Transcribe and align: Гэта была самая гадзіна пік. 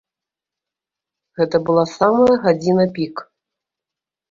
Гэта 1.41 1.61
была 1.69 1.85
самая 1.99 2.35
гадзіна 2.47 2.85
пік. 2.99 3.15